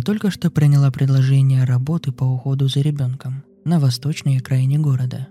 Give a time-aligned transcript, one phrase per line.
[0.00, 5.28] Я только что приняла предложение работы по уходу за ребенком на восточной окраине города.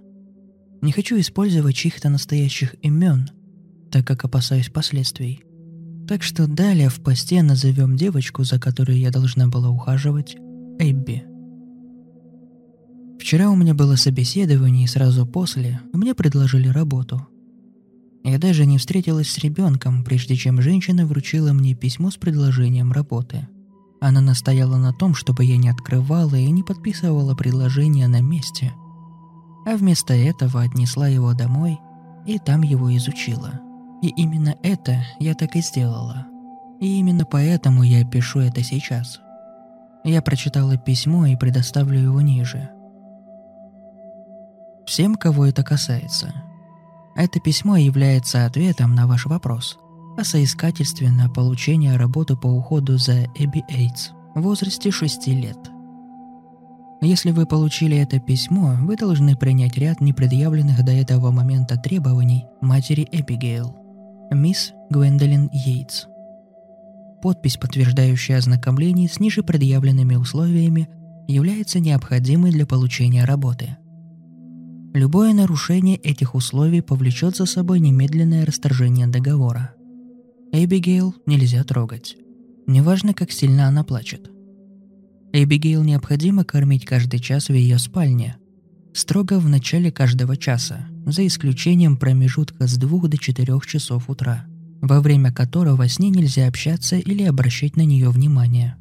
[0.84, 3.32] Не хочу использовать чьих-то настоящих имен,
[3.90, 5.42] так как опасаюсь последствий.
[6.08, 10.36] Так что далее в посте назовем девочку, за которой я должна была ухаживать,
[10.78, 11.24] Эбби.
[13.20, 17.28] Вчера у меня было собеседование, и сразу после мне предложили работу.
[18.24, 23.48] Я даже не встретилась с ребенком, прежде чем женщина вручила мне письмо с предложением работы–
[24.02, 28.74] она настояла на том, чтобы я не открывала и не подписывала предложение на месте.
[29.66, 31.80] А вместо этого отнесла его домой
[32.26, 33.60] и там его изучила.
[34.02, 36.28] И именно это я так и сделала.
[36.80, 39.20] И именно поэтому я пишу это сейчас.
[40.06, 42.70] Я прочитала письмо и предоставлю его ниже.
[44.86, 46.34] Всем, кого это касается.
[47.16, 49.78] Это письмо является ответом на ваш вопрос–
[50.20, 55.58] о соискательстве на получение работы по уходу за Эбби Эйтс в возрасте 6 лет.
[57.02, 63.08] Если вы получили это письмо, вы должны принять ряд непредъявленных до этого момента требований матери
[63.10, 63.74] Эбигейл,
[64.32, 66.08] мисс Гвендолин Йейтс.
[67.22, 70.90] Подпись, подтверждающая ознакомление с ниже предъявленными условиями,
[71.30, 73.78] является необходимой для получения работы.
[74.94, 79.72] Любое нарушение этих условий повлечет за собой немедленное расторжение договора–
[80.52, 82.18] Эбигейл нельзя трогать.
[82.66, 84.32] Неважно, как сильно она плачет.
[85.32, 88.38] Эбигейл необходимо кормить каждый час в ее спальне.
[88.92, 94.48] Строго в начале каждого часа, за исключением промежутка с 2 до 4 часов утра,
[94.82, 98.76] во время которого с ней нельзя общаться или обращать на нее внимание.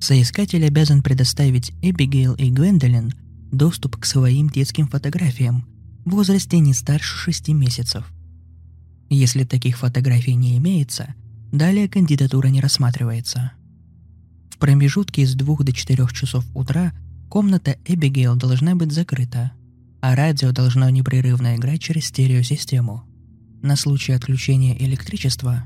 [0.00, 3.12] Соискатель обязан предоставить Эбигейл и Гвендолин
[3.52, 5.66] доступ к своим детским фотографиям
[6.06, 8.10] в возрасте не старше 6 месяцев.
[9.08, 11.14] Если таких фотографий не имеется,
[11.52, 13.52] далее кандидатура не рассматривается.
[14.50, 16.92] В промежутке с 2 до 4 часов утра
[17.28, 19.52] комната Эбигейл должна быть закрыта,
[20.00, 23.04] а радио должно непрерывно играть через стереосистему.
[23.62, 25.64] На случай отключения электричества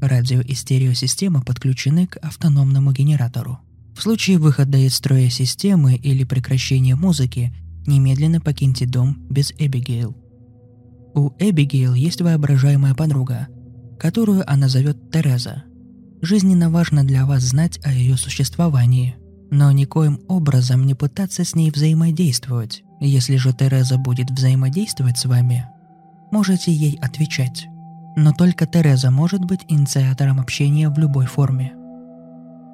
[0.00, 3.60] радио и стереосистема подключены к автономному генератору.
[3.96, 7.54] В случае выхода из строя системы или прекращения музыки,
[7.86, 10.16] немедленно покиньте дом без Эбигейл.
[11.14, 13.48] У Эбигейл есть воображаемая подруга,
[13.98, 15.64] которую она зовет Тереза.
[16.22, 19.16] Жизненно важно для вас знать о ее существовании,
[19.50, 22.82] но никоим образом не пытаться с ней взаимодействовать.
[23.00, 25.68] Если же Тереза будет взаимодействовать с вами,
[26.30, 27.66] можете ей отвечать.
[28.16, 31.74] Но только Тереза может быть инициатором общения в любой форме.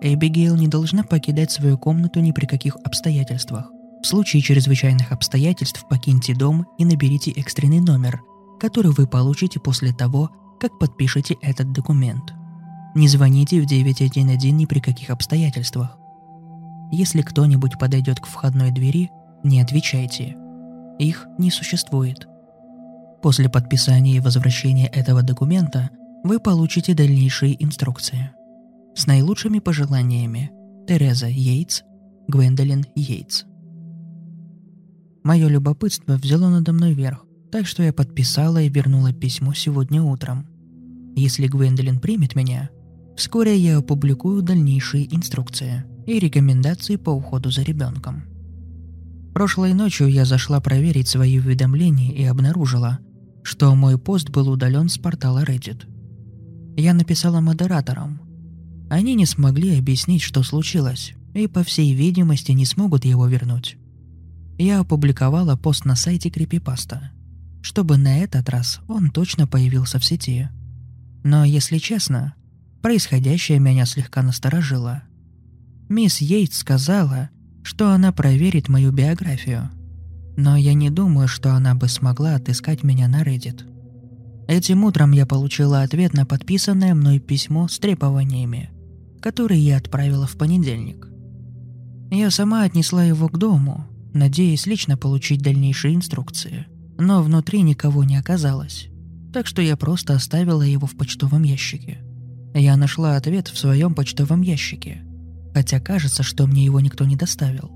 [0.00, 3.72] Эбигейл не должна покидать свою комнату ни при каких обстоятельствах.
[4.00, 8.20] В случае чрезвычайных обстоятельств покиньте дом и наберите экстренный номер,
[8.58, 10.30] который вы получите после того,
[10.60, 12.34] как подпишете этот документ.
[12.94, 15.96] Не звоните в 911 ни при каких обстоятельствах.
[16.90, 19.10] Если кто-нибудь подойдет к входной двери,
[19.44, 20.36] не отвечайте.
[20.98, 22.26] Их не существует.
[23.22, 25.90] После подписания и возвращения этого документа
[26.24, 28.32] вы получите дальнейшие инструкции.
[28.94, 30.50] С наилучшими пожеланиями.
[30.88, 31.82] Тереза Йейтс,
[32.26, 33.44] Гвендолин Йейтс.
[35.22, 40.46] Мое любопытство взяло надо мной верх, так что я подписала и вернула письмо сегодня утром.
[41.16, 42.70] Если Гвендолин примет меня,
[43.16, 48.24] вскоре я опубликую дальнейшие инструкции и рекомендации по уходу за ребенком.
[49.34, 52.98] Прошлой ночью я зашла проверить свои уведомления и обнаружила,
[53.42, 55.84] что мой пост был удален с портала Reddit.
[56.76, 58.20] Я написала модераторам.
[58.90, 63.76] Они не смогли объяснить, что случилось, и, по всей видимости, не смогут его вернуть.
[64.58, 67.12] Я опубликовала пост на сайте Крипипаста–
[67.62, 70.48] чтобы на этот раз он точно появился в сети.
[71.24, 72.34] Но, если честно,
[72.82, 75.02] происходящее меня слегка насторожило.
[75.88, 77.30] Мисс Йейтс сказала,
[77.62, 79.70] что она проверит мою биографию.
[80.36, 83.64] Но я не думаю, что она бы смогла отыскать меня на Reddit.
[84.46, 88.70] Этим утром я получила ответ на подписанное мной письмо с требованиями,
[89.20, 91.08] которые я отправила в понедельник.
[92.10, 96.66] Я сама отнесла его к дому, надеясь лично получить дальнейшие инструкции.
[96.98, 98.88] Но внутри никого не оказалось.
[99.32, 101.98] Так что я просто оставила его в почтовом ящике.
[102.54, 105.02] Я нашла ответ в своем почтовом ящике,
[105.54, 107.70] хотя кажется, что мне его никто не доставил.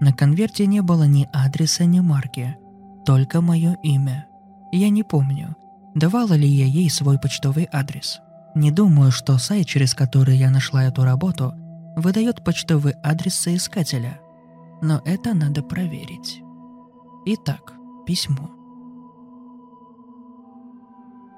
[0.00, 2.56] На конверте не было ни адреса, ни марки,
[3.04, 4.26] только мое имя.
[4.72, 5.56] Я не помню,
[5.94, 8.20] давала ли я ей свой почтовый адрес.
[8.54, 11.54] Не думаю, что сайт, через который я нашла эту работу,
[11.96, 14.20] выдает почтовый адрес соискателя.
[14.82, 16.40] Но это надо проверить.
[17.24, 17.75] Итак,
[18.06, 18.50] письмо.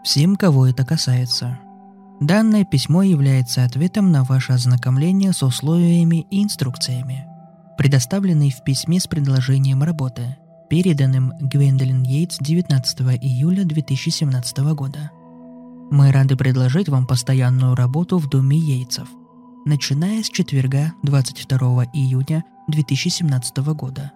[0.05, 1.59] Всем, кого это касается.
[2.20, 7.26] Данное письмо является ответом на ваше ознакомление с условиями и инструкциями,
[7.76, 10.37] предоставленные в письме с предложением работы,
[10.69, 15.11] переданным Гвендолин Йейтс 19 июля 2017 года.
[15.91, 19.09] Мы рады предложить вам постоянную работу в доме Йейтсов,
[19.64, 24.12] начиная с четверга 22 июня 2017 года.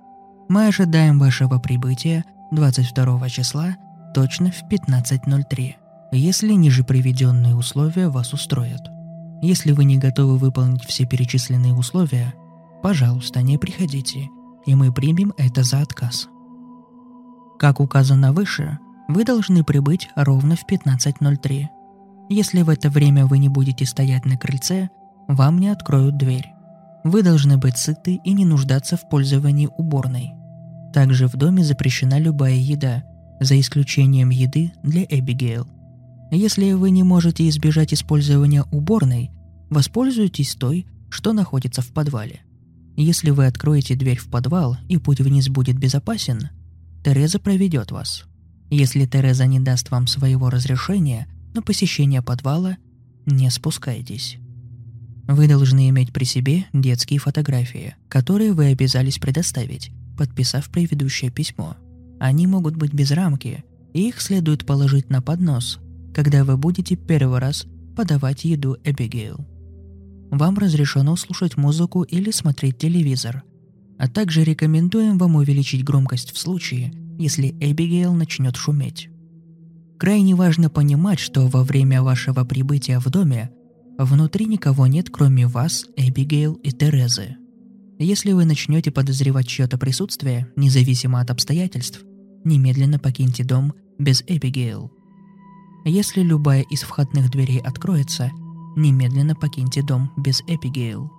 [0.49, 3.77] Мы ожидаем вашего прибытия 22 числа
[4.13, 5.75] точно в 15.03,
[6.13, 8.91] если ниже приведенные условия вас устроят.
[9.41, 12.35] Если вы не готовы выполнить все перечисленные условия,
[12.83, 14.29] пожалуйста, не приходите,
[14.67, 16.29] и мы примем это за отказ.
[17.59, 18.79] Как указано выше,
[19.09, 21.69] вы должны прибыть ровно в 15.03.
[22.29, 24.91] Если в это время вы не будете стоять на крыльце,
[25.27, 26.53] вам не откроют дверь.
[27.03, 30.35] Вы должны быть сыты и не нуждаться в пользовании уборной.
[30.93, 33.05] Также в доме запрещена любая еда,
[33.41, 35.67] за исключением еды для Эбигейл.
[36.31, 39.31] Если вы не можете избежать использования уборной,
[39.69, 42.41] воспользуйтесь той, что находится в подвале.
[42.97, 46.51] Если вы откроете дверь в подвал и путь вниз будет безопасен,
[47.05, 48.25] Тереза проведет вас.
[48.71, 52.77] Если Тереза не даст вам своего разрешения на посещение подвала,
[53.27, 54.39] не спускайтесь.
[55.27, 59.91] Вы должны иметь при себе детские фотографии, которые вы обязались предоставить,
[60.23, 61.77] подписав предыдущее письмо.
[62.21, 65.81] Они могут быть без рамки, и их следует положить на поднос,
[66.15, 67.67] когда вы будете первый раз
[67.97, 69.45] подавать еду Эбигейл.
[70.31, 73.43] Вам разрешено слушать музыку или смотреть телевизор,
[73.99, 79.09] а также рекомендуем вам увеличить громкость в случае, если Эбигейл начнет шуметь.
[79.99, 83.51] Крайне важно понимать, что во время вашего прибытия в доме
[83.99, 87.39] внутри никого нет, кроме вас, Эбигейл и Терезы.
[88.03, 92.01] Если вы начнете подозревать чье-то присутствие, независимо от обстоятельств,
[92.45, 94.91] немедленно покиньте дом без Эбигейл.
[95.85, 98.33] Если любая из входных дверей откроется,
[98.75, 101.13] немедленно покиньте дом без Эбигейл.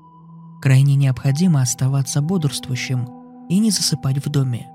[0.61, 3.07] Крайне необходимо оставаться бодрствующим
[3.47, 4.67] и не засыпать в доме.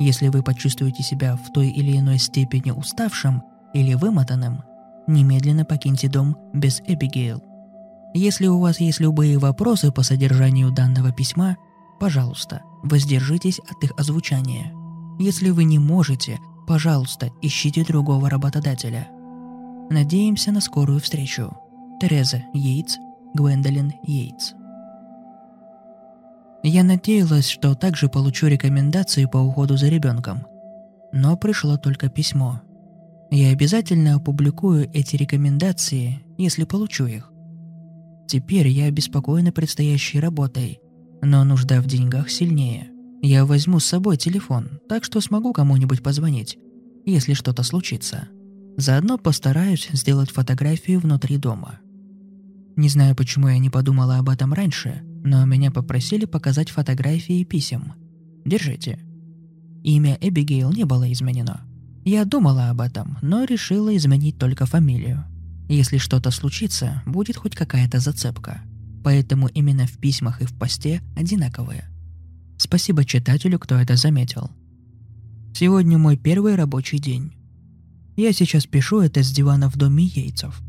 [0.00, 3.42] Если вы почувствуете себя в той или иной степени уставшим
[3.74, 4.62] или вымотанным,
[5.06, 7.51] немедленно покиньте дом без Эбигейл.
[8.14, 11.56] Если у вас есть любые вопросы по содержанию данного письма,
[11.98, 14.72] пожалуйста, воздержитесь от их озвучания.
[15.18, 19.08] Если вы не можете, пожалуйста, ищите другого работодателя.
[19.88, 21.56] Надеемся на скорую встречу.
[22.00, 22.98] Тереза Йейтс,
[23.34, 24.52] Гвендолин Йейтс.
[26.62, 30.46] Я надеялась, что также получу рекомендации по уходу за ребенком.
[31.12, 32.60] Но пришло только письмо.
[33.30, 37.31] Я обязательно опубликую эти рекомендации, если получу их.
[38.32, 40.80] Теперь я обеспокоена предстоящей работой,
[41.20, 42.90] но нужда в деньгах сильнее.
[43.20, 46.58] Я возьму с собой телефон, так что смогу кому-нибудь позвонить,
[47.04, 48.28] если что-то случится.
[48.78, 51.80] Заодно постараюсь сделать фотографию внутри дома.
[52.74, 57.92] Не знаю, почему я не подумала об этом раньше– но меня попросили показать фотографии писем.
[58.44, 58.98] Держите.
[59.84, 61.60] Имя Эбигейл не было изменено.
[62.04, 65.24] Я думала об этом, но решила изменить только фамилию.
[65.72, 68.60] Если что-то случится, будет хоть какая-то зацепка.
[69.02, 71.88] Поэтому именно в письмах и в посте одинаковые.
[72.58, 74.50] Спасибо читателю, кто это заметил.
[75.54, 77.32] Сегодня мой первый рабочий день.
[78.16, 80.60] Я сейчас пишу это с дивана в доме Йейтсов.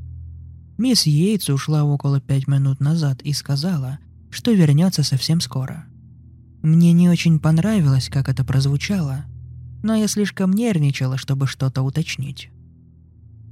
[0.77, 5.83] Мисс Йейтс ушла около пять минут назад и сказала, что вернется совсем скоро.
[6.61, 9.25] Мне не очень понравилось, как это прозвучало,
[9.83, 12.52] но я слишком нервничала, чтобы что-то уточнить.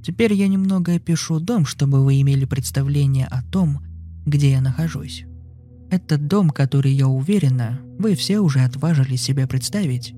[0.04, 3.82] Теперь я немного опишу дом, чтобы вы имели представление о том,
[4.26, 5.26] где я нахожусь.
[5.92, 10.16] Этот дом, который, я уверена, вы все уже отважили себе представить,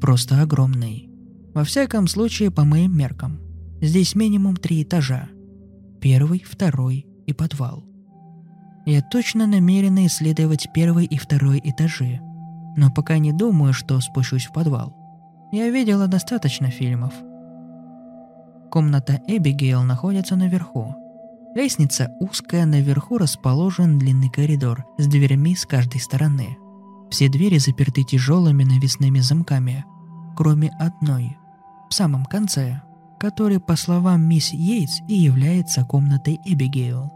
[0.00, 1.08] просто огромный.
[1.54, 3.40] Во всяком случае, по моим меркам.
[3.80, 5.28] Здесь минимум три этажа.
[6.00, 7.84] Первый, второй и подвал.
[8.84, 12.20] Я точно намерена исследовать первый и второй этажи,
[12.76, 14.96] но пока не думаю, что спущусь в подвал.
[15.52, 17.14] Я видела достаточно фильмов.
[18.72, 20.96] Комната Эбигейл находится наверху.
[21.54, 26.56] Лестница узкая, наверху расположен длинный коридор с дверями с каждой стороны.
[27.10, 29.84] Все двери заперты тяжелыми навесными замками,
[30.38, 31.36] кроме одной,
[31.90, 32.80] в самом конце,
[33.20, 37.12] который, по словам мисс Йейтс, и является комнатой Эбигейл.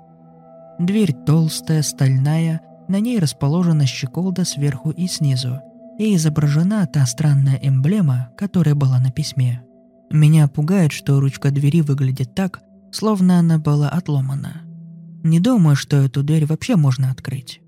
[0.79, 5.61] Дверь толстая, стальная, на ней расположена щеколда сверху и снизу,
[5.99, 9.66] и изображена та странная эмблема, которая была на письме.
[10.11, 12.61] Меня пугает, что ручка двери выглядит так,
[12.93, 14.63] словно она была отломана.
[15.23, 17.61] Не думаю, что эту дверь вообще можно открыть.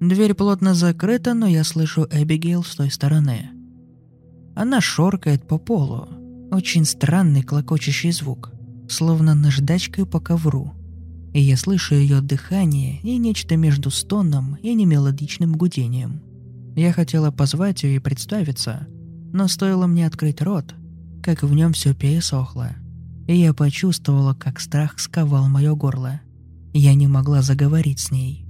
[0.00, 3.50] Дверь плотно закрыта, но я слышу Эбигейл с той стороны.
[4.54, 6.08] Она шоркает по полу.
[6.50, 8.52] Очень странный клокочущий звук,
[8.88, 10.74] словно наждачкой по ковру.
[11.32, 16.22] И я слышу ее дыхание и нечто между стоном и немелодичным гудением.
[16.76, 18.86] Я хотела позвать ее и представиться,
[19.32, 20.74] но стоило мне открыть рот,
[21.24, 22.76] как в нем все пересохло–
[23.26, 26.20] и я почувствовала, как страх сковал мое горло.
[26.72, 28.46] Я не могла заговорить с ней.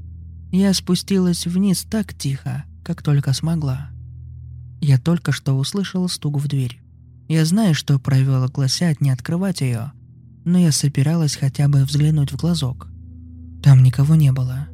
[0.50, 3.90] Я спустилась вниз так тихо, как только смогла.
[4.81, 6.81] Я только что услышала стук в дверь.
[7.28, 9.93] Я знаю, что правила гласят не открывать ее,
[10.45, 12.88] но я собиралась хотя бы взглянуть в глазок.
[13.62, 14.69] Там никого не было.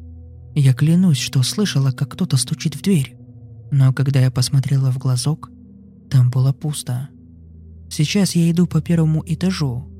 [0.53, 3.15] Я клянусь, что слышала, как кто-то стучит в дверь.
[3.71, 5.49] Но когда я посмотрела в глазок,
[6.09, 7.09] там было пусто.
[7.91, 9.91] Сейчас я иду по первому этажу,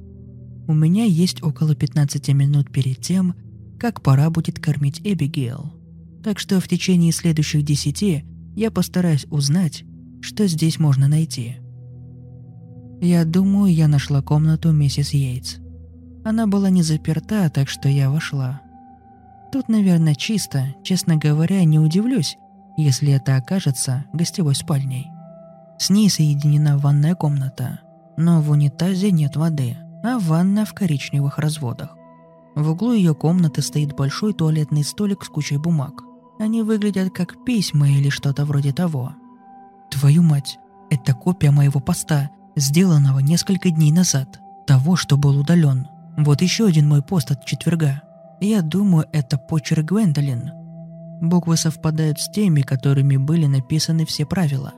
[0.72, 3.36] у меня есть около 15 минут перед тем,
[3.78, 5.74] как пора будет кормить Эбигейл.
[6.24, 8.24] Так что в течение следующих десяти
[8.56, 9.84] я постараюсь узнать,
[10.22, 11.58] что здесь можно найти.
[13.02, 15.58] Я думаю, я нашла комнату миссис Йейтс.
[16.24, 18.62] Она была не заперта, так что я вошла.
[19.52, 22.38] Тут, наверное, чисто, честно говоря, не удивлюсь,
[22.78, 25.08] если это окажется гостевой спальней.
[25.82, 27.80] С ней соединена ванная комната,
[28.16, 31.96] но в унитазе нет воды– а ванна в коричневых разводах.
[32.56, 36.04] В углу ее комнаты стоит большой туалетный столик с кучей бумаг.
[36.40, 39.14] Они выглядят как письма или что-то вроде того.
[39.90, 40.58] Твою мать,
[40.90, 45.88] это копия моего поста, сделанного несколько дней назад, того, что был удален.
[46.18, 48.02] Вот еще один мой пост от четверга.
[48.42, 50.52] Я думаю, это почерк Гвендолин.
[51.22, 54.74] Буквы совпадают с теми, которыми были написаны все правила.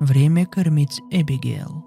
[0.00, 1.84] Время кормить Эбигейл.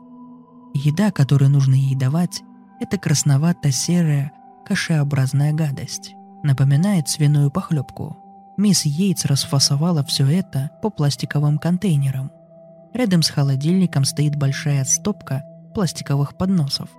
[0.75, 2.43] Еда, которую нужно ей давать,
[2.79, 4.31] это красновато-серая,
[4.67, 6.13] кашеобразная гадость.
[6.43, 8.17] Напоминает свиную похлебку.
[8.55, 12.31] Мисс Йейтс расфасовала все это по пластиковым контейнерам.
[12.93, 15.43] Рядом с холодильником стоит большая стопка
[15.73, 16.89] пластиковых подносов,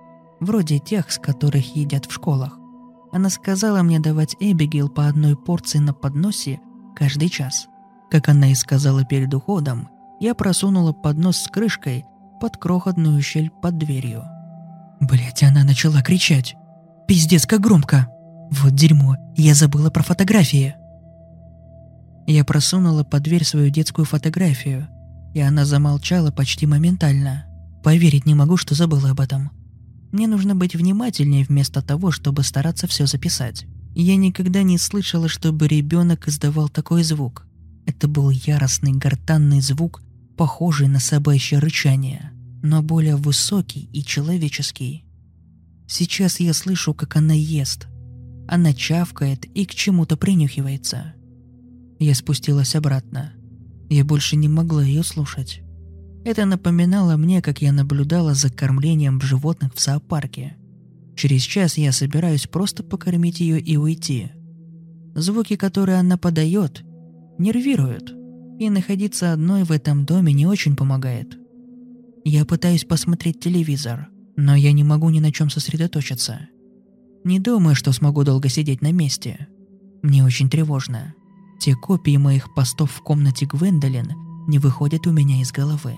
[0.41, 2.59] вроде тех, с которых едят в школах.
[3.13, 6.59] Она сказала мне давать Эбигейл по одной порции на подносе
[6.93, 7.67] каждый час.
[8.11, 9.87] Как она и сказала перед уходом,
[10.25, 12.03] я просунула поднос с крышкой
[12.41, 14.23] под крохотную щель под дверью.
[14.99, 16.55] Блять, она начала кричать.
[17.07, 18.07] Пиздец, как громко.
[18.49, 20.75] Вот дерьмо, я забыла про фотографии.
[22.25, 24.87] Я просунула под дверь свою детскую фотографию,
[25.35, 27.45] и она замолчала почти моментально.
[27.83, 29.51] Поверить не могу, что забыла об этом.
[30.11, 33.67] Мне нужно быть внимательнее вместо того, чтобы стараться все записать.
[33.93, 37.45] Я никогда не слышала, чтобы ребенок издавал такой звук.
[37.85, 40.01] Это был яростный гортанный звук,
[40.35, 45.05] похожий на собачье рычание, но более высокий и человеческий.
[45.87, 47.87] Сейчас я слышу, как она ест.
[48.47, 51.13] Она чавкает и к чему-то принюхивается.
[51.99, 53.33] Я спустилась обратно.
[53.89, 55.61] Я больше не могла ее слушать.
[56.25, 60.57] Это напоминало мне, как я наблюдала за кормлением животных в зоопарке.
[61.15, 64.31] Через час я собираюсь просто покормить ее и уйти.
[65.13, 66.83] Звуки, которые она подает,
[67.37, 68.13] нервируют–
[68.59, 71.37] и находиться одной в этом доме не очень помогает.
[72.23, 76.47] Я пытаюсь посмотреть телевизор, но я не могу ни на чем сосредоточиться.
[77.23, 79.47] Не думаю, что смогу долго сидеть на месте.
[80.01, 81.13] Мне очень тревожно.
[81.59, 84.11] Те копии моих постов в комнате Гвендолин
[84.47, 85.95] не выходят у меня из головы.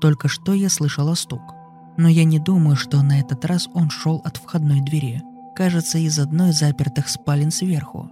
[0.00, 1.42] Только что я слышала стук,
[1.98, 5.22] но я не думаю, что на этот раз он шел от входной двери.
[5.54, 8.08] Кажется, из одной запертых спален сверху.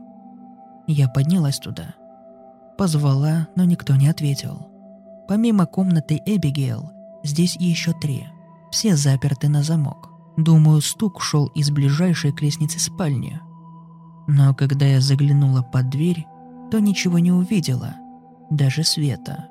[0.87, 1.95] Я поднялась туда–
[2.79, 4.69] Позвала, но никто не ответил.
[5.27, 6.93] Помимо комнаты Эбигейл,
[7.25, 8.29] здесь еще три.
[8.71, 10.09] Все заперты на замок.
[10.37, 13.41] Думаю, стук шел из ближайшей к лестнице спальни.
[14.29, 16.25] Но когда я заглянула под дверь,
[16.71, 17.97] то ничего не увидела,
[18.49, 19.49] даже света.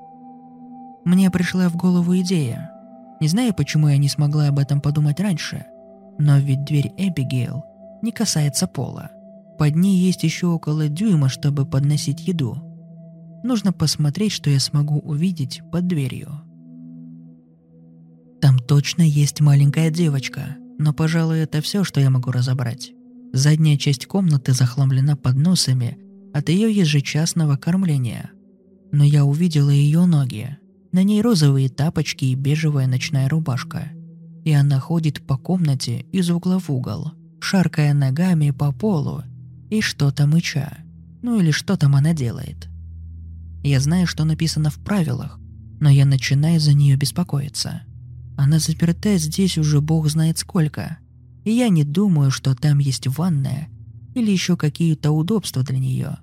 [1.03, 2.71] Мне пришла в голову идея.
[3.19, 5.65] Не знаю, почему я не смогла об этом подумать раньше,
[6.17, 7.65] но ведь дверь Эбигейл
[8.01, 9.09] не касается пола.
[9.57, 12.66] Под ней есть еще около дюйма, чтобы подносить еду.
[13.43, 16.41] Нужно посмотреть, что я смогу увидеть под дверью.
[18.41, 20.57] Там точно есть маленькая девочка.
[20.79, 22.91] Но, пожалуй, это все, что я могу разобрать.
[23.33, 25.97] Задняя часть комнаты захламлена подносами
[26.33, 28.31] от ее ежечасного кормления.
[28.91, 30.57] Но я увидела ее ноги.
[30.91, 33.91] На ней розовые тапочки и бежевая ночная рубашка.
[34.45, 39.23] И она ходит по комнате из угла в угол, шаркая ногами по полу
[39.69, 40.77] и что-то мыча.
[41.21, 42.69] Ну или что там она делает.
[43.63, 45.39] Я знаю, что написано в правилах,
[45.79, 47.83] но я начинаю за нее беспокоиться.
[48.37, 50.97] Она заперта здесь уже бог знает сколько,
[51.43, 53.69] и я не думаю, что там есть ванная
[54.13, 56.17] или еще какие-то удобства для нее.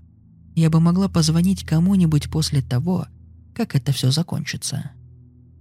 [0.55, 3.07] Я бы могла позвонить кому-нибудь после того,
[3.55, 4.91] как это все закончится.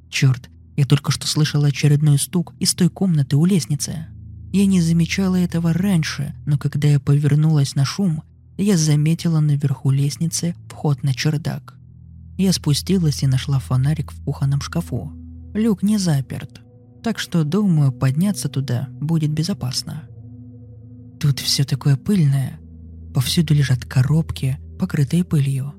[0.09, 4.07] Черт, я только что слышала очередной стук из той комнаты у лестницы.
[4.51, 8.23] Я не замечала этого раньше, но когда я повернулась на шум,
[8.57, 11.75] я заметила наверху лестницы вход на чердак.
[12.37, 15.11] Я спустилась и нашла фонарик в кухонном шкафу.
[15.53, 16.61] Люк не заперт,
[17.03, 20.03] так что, думаю, подняться туда будет безопасно.
[21.19, 22.59] Тут все такое пыльное.
[23.13, 25.73] Повсюду лежат коробки, покрытые пылью.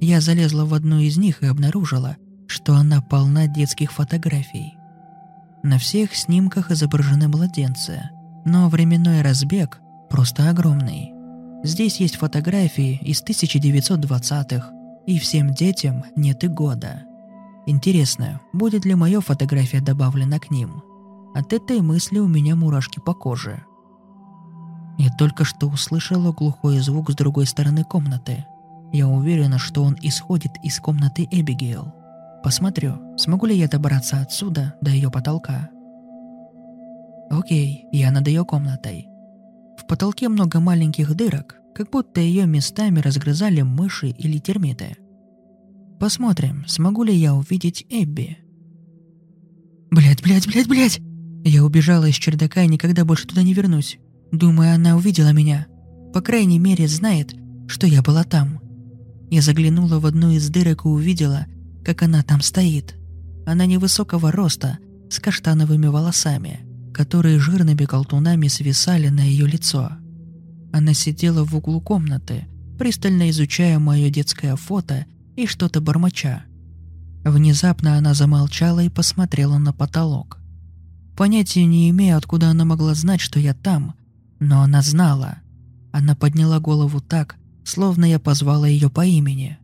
[0.00, 4.74] Я залезла в одну из них и обнаружила, что она полна детских фотографий.
[5.62, 8.08] На всех снимках изображены младенцы,
[8.46, 11.12] но временной разбег просто огромный.
[11.62, 14.72] Здесь есть фотографии из 1920-х,
[15.06, 17.02] и всем детям нет и года.
[17.66, 20.82] Интересно, будет ли моя фотография добавлена к ним?
[21.34, 23.62] От этой мысли у меня мурашки по коже.
[24.98, 28.46] Я только что услышала глухой звук с другой стороны комнаты.
[28.92, 31.92] Я уверена, что он исходит из комнаты Эбигейл.
[32.42, 35.68] Посмотрю, смогу ли я добраться отсюда до ее потолка.
[37.28, 39.09] Окей, я над ее комнатой.
[39.80, 44.96] В потолке много маленьких дырок, как будто ее местами разгрызали мыши или термиты.
[45.98, 48.36] Посмотрим, смогу ли я увидеть Эбби.
[49.90, 51.00] Блять, блять, блять, блять!
[51.44, 53.98] Я убежала из чердака и никогда больше туда не вернусь.
[54.30, 55.66] Думаю, она увидела меня.
[56.12, 57.34] По крайней мере, знает,
[57.66, 58.60] что я была там.
[59.30, 61.46] Я заглянула в одну из дырок и увидела,
[61.84, 62.96] как она там стоит.
[63.46, 64.78] Она невысокого роста,
[65.08, 66.60] с каштановыми волосами,
[66.92, 69.92] которые жирными колтунами свисали на ее лицо.
[70.72, 72.46] Она сидела в углу комнаты,
[72.78, 76.44] пристально изучая мое детское фото и что-то бормоча.
[77.24, 80.38] Внезапно она замолчала и посмотрела на потолок.
[81.16, 83.94] Понятия не имею, откуда она могла знать, что я там,
[84.38, 85.38] но она знала.
[85.92, 89.58] Она подняла голову так, словно я позвала ее по имени.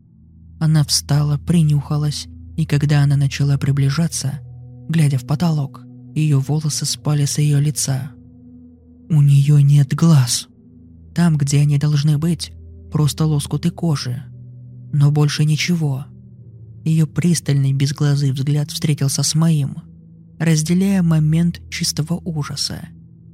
[0.60, 4.40] Она встала, принюхалась, и когда она начала приближаться,
[4.88, 5.85] глядя в потолок,
[6.16, 8.10] ее волосы спали с ее лица.
[9.10, 10.48] У нее нет глаз.
[11.14, 12.52] Там, где они должны быть,
[12.90, 14.22] просто лоскуты кожи.
[14.92, 16.06] Но больше ничего.
[16.84, 19.76] Ее пристальный безглазый взгляд встретился с моим,
[20.38, 22.88] разделяя момент чистого ужаса.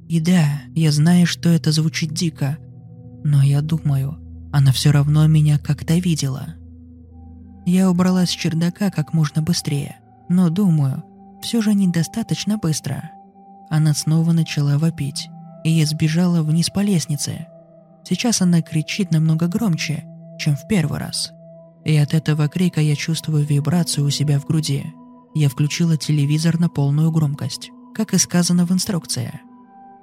[0.09, 2.57] И да, я знаю, что это звучит дико,
[3.23, 4.17] но я думаю,
[4.51, 6.55] она все равно меня как-то видела.
[7.65, 11.03] Я убралась с чердака как можно быстрее, но думаю,
[11.43, 13.11] все же недостаточно быстро.
[13.69, 15.29] Она снова начала вопить,
[15.63, 17.47] и я сбежала вниз по лестнице.
[18.03, 20.05] Сейчас она кричит намного громче,
[20.39, 21.33] чем в первый раз.
[21.83, 24.85] И от этого крика я чувствую вибрацию у себя в груди.
[25.35, 29.41] Я включила телевизор на полную громкость, как и сказано в инструкции.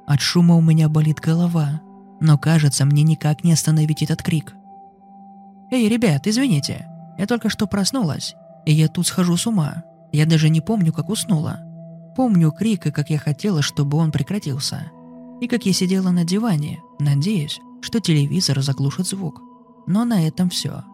[0.07, 1.81] От шума у меня болит голова,
[2.20, 4.55] но кажется, мне никак не остановить этот крик.
[5.70, 8.35] «Эй, ребят, извините, я только что проснулась,
[8.66, 9.85] и я тут схожу с ума.
[10.12, 11.61] Я даже не помню, как уснула.
[12.16, 14.90] Помню крик и как я хотела, чтобы он прекратился.
[15.40, 19.40] И как я сидела на диване, надеясь, что телевизор заглушит звук.
[19.87, 20.85] Но на этом все.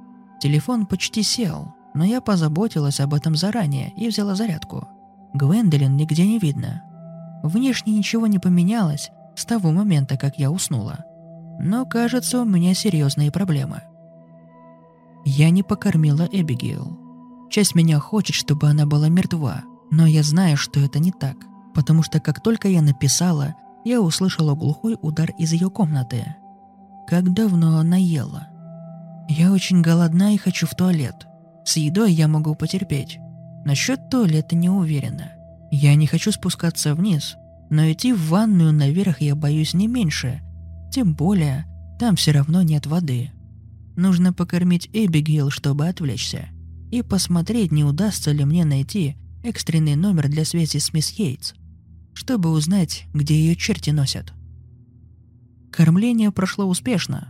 [0.41, 4.89] Телефон почти сел, но я позаботилась об этом заранее и взяла зарядку.
[5.35, 6.83] Гвендолин нигде не видно.
[7.43, 11.05] Внешне ничего не поменялось с того момента, как я уснула.
[11.59, 13.83] Но кажется, у меня серьезные проблемы–
[15.29, 17.01] я не покормила Эбигейл.
[17.51, 21.37] Часть меня хочет, чтобы она была мертва, но я знаю, что это не так,
[21.75, 23.55] потому что как только я написала,
[23.85, 26.35] я услышала глухой удар из ее комнаты.
[27.07, 28.49] Как давно она ела?
[29.29, 31.27] Я очень голодна и хочу в туалет.
[31.65, 33.19] С едой я могу потерпеть.
[33.65, 35.33] Насчет туалета не уверена.
[35.71, 37.37] Я не хочу спускаться вниз,
[37.71, 40.41] но идти в ванную наверх я боюсь не меньше.
[40.93, 41.67] Тем более,
[41.99, 43.31] там все равно нет воды.
[43.97, 46.49] Нужно покормить Эбигейл, чтобы отвлечься.
[46.91, 51.55] И посмотреть, не удастся ли мне найти экстренный номер для связи с мисс Йейтс,
[52.15, 54.33] чтобы узнать, где ее черти носят.
[55.71, 57.29] Кормление прошло успешно.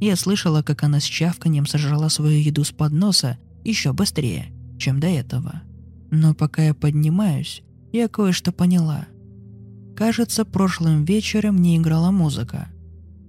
[0.00, 5.06] Я слышала, как она с чавканием сожрала свою еду с подноса еще быстрее, чем до
[5.06, 5.62] этого.
[6.10, 9.06] Но пока я поднимаюсь, я кое-что поняла.
[9.96, 12.68] Кажется, прошлым вечером не играла музыка.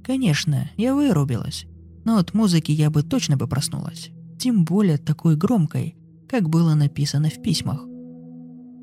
[0.03, 1.65] Конечно, я вырубилась,
[2.03, 4.09] но от музыки я бы точно бы проснулась.
[4.39, 5.95] Тем более такой громкой,
[6.27, 7.85] как было написано в письмах.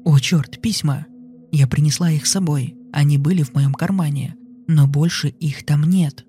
[0.04, 1.06] О, черт, письма!
[1.52, 2.76] Я принесла их с собой.
[2.92, 4.36] Они были в моем кармане,
[4.66, 6.26] но больше их там нет.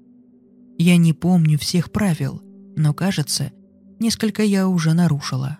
[0.77, 2.41] Я не помню всех правил,
[2.75, 3.51] но кажется,
[3.99, 5.57] несколько я уже нарушила.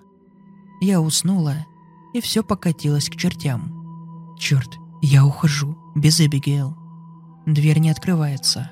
[0.82, 1.65] Я уснула,
[2.13, 4.36] и все покатилось к чертям.
[4.39, 4.69] Черт,
[5.01, 6.75] я ухожу, без Эбигейл.
[7.45, 8.71] Дверь не открывается.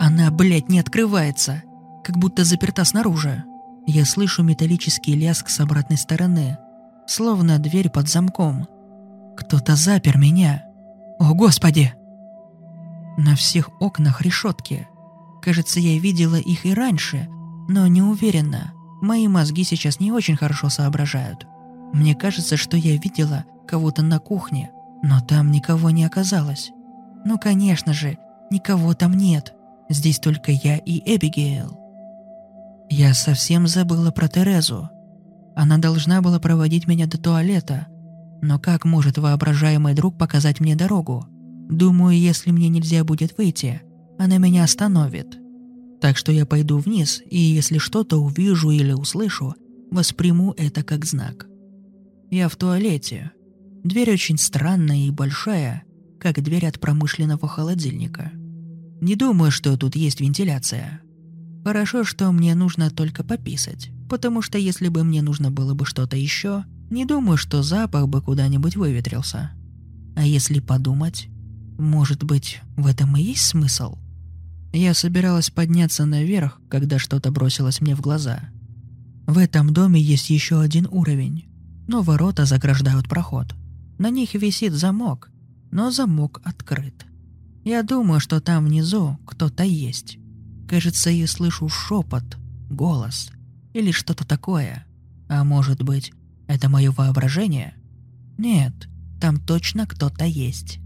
[0.00, 1.62] Она, блядь, не открывается,
[2.04, 3.44] как будто заперта снаружи.
[3.86, 6.58] Я слышу металлический лязг с обратной стороны,
[7.06, 8.68] словно дверь под замком.
[9.36, 10.64] Кто-то запер меня.
[11.18, 11.92] О, Господи!
[13.18, 14.88] На всех окнах решетки.
[15.42, 17.28] Кажется, я видела их и раньше,
[17.68, 18.72] но не уверена.
[19.00, 21.46] Мои мозги сейчас не очень хорошо соображают.
[21.92, 24.70] Мне кажется, что я видела кого-то на кухне,
[25.02, 26.70] но там никого не оказалось.
[27.24, 28.16] Ну, конечно же,
[28.50, 29.54] никого там нет.
[29.88, 31.81] Здесь только я и Эбигейл.
[32.94, 34.90] Я совсем забыла про Терезу.
[35.56, 37.86] Она должна была проводить меня до туалета.
[38.42, 41.24] Но как может воображаемый друг показать мне дорогу?
[41.70, 43.80] Думаю, если мне нельзя будет выйти,
[44.18, 45.38] она меня остановит.
[46.02, 49.54] Так что я пойду вниз, и если что-то увижу или услышу,
[49.90, 51.46] восприму это как знак.
[52.30, 53.30] Я в туалете.
[53.84, 55.84] Дверь очень странная и большая,
[56.20, 58.32] как дверь от промышленного холодильника.
[59.00, 61.00] Не думаю, что тут есть вентиляция.
[61.64, 66.16] Хорошо, что мне нужно только пописать, потому что если бы мне нужно было бы что-то
[66.16, 69.52] еще, не думаю, что запах бы куда-нибудь выветрился.
[70.16, 71.28] А если подумать,
[71.78, 73.96] может быть, в этом и есть смысл?
[74.72, 78.40] Я собиралась подняться наверх, когда что-то бросилось мне в глаза.
[79.26, 81.46] В этом доме есть еще один уровень,
[81.86, 83.54] но ворота заграждают проход.
[83.98, 85.30] На них висит замок,
[85.70, 87.06] но замок открыт.
[87.64, 90.18] Я думаю, что там внизу кто-то есть.
[90.72, 92.38] Кажется, я слышу шепот,
[92.70, 93.30] голос
[93.74, 94.86] или что-то такое.
[95.28, 96.14] А может быть,
[96.46, 97.74] это мое воображение?
[98.38, 98.72] Нет,
[99.20, 100.78] там точно кто-то есть.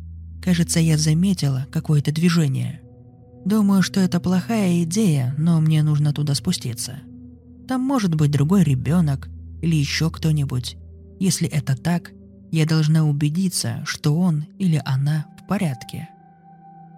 [0.43, 2.81] Кажется, я заметила какое-то движение.
[3.45, 6.99] Думаю, что это плохая идея, но мне нужно туда спуститься.
[7.69, 9.29] Там может быть другой ребенок
[9.63, 10.77] или еще кто-нибудь.
[11.21, 12.11] Если это так,
[12.51, 16.09] я должна убедиться, что он или она в порядке.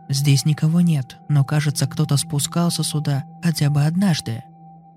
[0.09, 4.42] Здесь никого нет, но кажется, кто-то спускался сюда хотя бы однажды.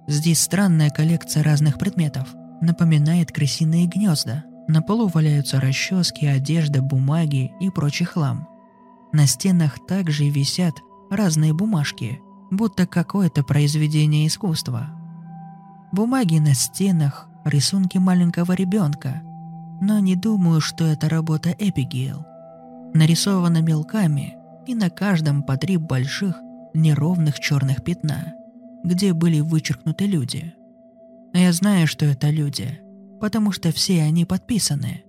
[0.08, 2.34] Здесь странная коллекция разных предметов.
[2.62, 4.46] Напоминает крысиные гнезда.
[4.68, 8.48] На полу валяются расчески, одежда, бумаги и прочий хлам.
[9.12, 10.76] На стенах также висят
[11.10, 14.92] разные бумажки, будто какое-то произведение искусства.
[15.92, 19.22] Бумаги на стенах, рисунки маленького ребенка.
[19.82, 22.26] Но не думаю, что это работа Эпигейл.
[22.94, 24.36] Нарисовано мелками–
[24.68, 26.36] и на каждом по три больших,
[26.74, 28.34] неровных черных пятна,
[28.84, 30.54] где были вычеркнуты люди.
[31.34, 32.80] Я знаю, что это люди,
[33.20, 35.04] потому что все они подписаны.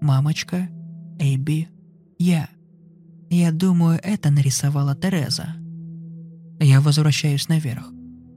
[0.00, 0.68] Мамочка,
[1.18, 1.68] Эйби,
[2.18, 2.48] я.
[3.30, 5.56] Я думаю, это нарисовала Тереза.
[6.60, 7.90] Я возвращаюсь наверх.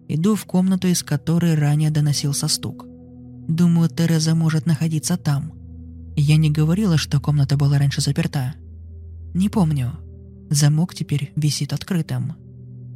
[0.08, 2.86] Иду в комнату, из которой ранее доносился стук.
[3.48, 5.54] Думаю, Тереза может находиться там.
[6.16, 8.56] Я не говорила, что комната была раньше заперта.
[9.34, 9.94] Не помню.
[10.52, 12.36] Замок теперь висит открытым.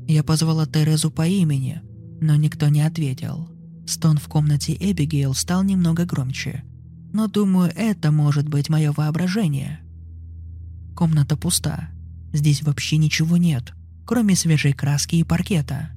[0.09, 1.81] Я позвала Терезу по имени,
[2.19, 3.49] но никто не ответил.
[3.87, 6.65] Стон в комнате Эбигейл стал немного громче.
[7.13, 9.79] Но думаю, это может быть мое воображение.
[10.97, 11.91] Комната пуста.
[12.33, 13.73] Здесь вообще ничего нет,
[14.05, 15.91] кроме свежей краски и паркета.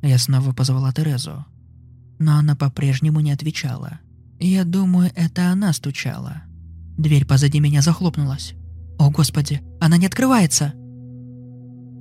[0.00, 1.44] Я снова позвала Терезу.
[2.18, 4.00] Но она по-прежнему не отвечала.
[4.40, 6.44] Я думаю, это она стучала.
[6.96, 8.54] Дверь позади меня захлопнулась.
[8.98, 10.74] «О, Господи, она не открывается!»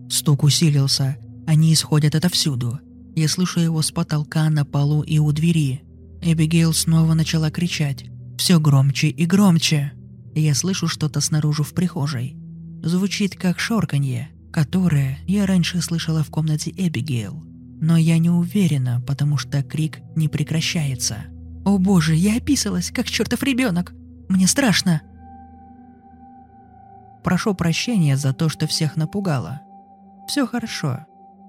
[0.10, 1.17] Стук усилился.
[1.45, 2.79] Они исходят отовсюду.
[3.15, 5.84] Я слышу его с потолка, на полу и у двери.
[6.21, 8.06] Эбигейл снова начала кричать.
[8.38, 9.93] Все громче и громче.
[10.36, 12.36] Я слышу что-то снаружи в прихожей.
[12.82, 17.43] Звучит как шорканье, которое я раньше слышала в комнате Эбигейл.
[17.82, 21.25] Но я не уверена, потому что крик не прекращается.
[21.65, 23.93] «О боже, я описалась, как чертов ребенок!
[24.29, 25.01] Мне страшно!»
[27.24, 29.62] Прошу прощения за то, что всех напугала.
[30.28, 31.06] Все хорошо.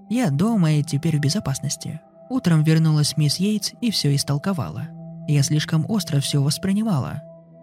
[0.08, 2.00] Я дома и теперь в безопасности.
[2.30, 4.88] Утром вернулась мисс Йейтс и все истолковала.
[5.28, 7.22] Я слишком остро все воспринимала.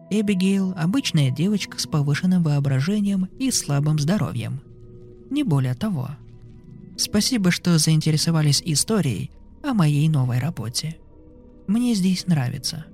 [0.10, 4.62] Эбигейл– обычная девочка с повышенным воображением и слабым здоровьем.
[5.30, 6.10] Не более того.
[6.98, 9.32] Спасибо, что заинтересовались историей
[9.64, 10.98] о моей новой работе.
[11.68, 12.86] Мне здесь нравится.